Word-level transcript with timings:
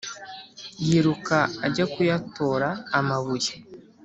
Yiruka 0.85 1.37
ajya 1.65 1.85
kuyatora 1.93 2.69
amabuye 2.99 3.51